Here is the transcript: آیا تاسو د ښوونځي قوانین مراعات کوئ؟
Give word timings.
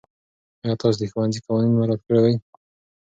آیا 0.63 0.75
تاسو 0.81 0.97
د 1.01 1.03
ښوونځي 1.11 1.39
قوانین 1.45 1.73
مراعات 1.77 2.01
کوئ؟ 2.07 2.35